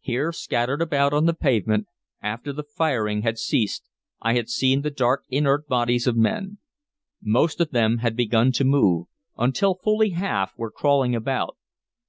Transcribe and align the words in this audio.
Here 0.00 0.32
scattered 0.32 0.82
about 0.82 1.12
on 1.12 1.26
the 1.26 1.32
pavement, 1.34 1.86
after 2.20 2.52
the 2.52 2.64
firing 2.64 3.22
had 3.22 3.38
ceased, 3.38 3.88
I 4.20 4.34
had 4.34 4.48
seen 4.48 4.82
the 4.82 4.90
dark 4.90 5.22
inert 5.28 5.68
bodies 5.68 6.08
of 6.08 6.16
men. 6.16 6.58
Most 7.22 7.60
of 7.60 7.70
them 7.70 7.98
had 7.98 8.16
begun 8.16 8.50
to 8.58 8.64
move, 8.64 9.06
until 9.38 9.76
fully 9.76 10.10
half 10.18 10.52
were 10.58 10.72
crawling 10.72 11.14
about. 11.14 11.58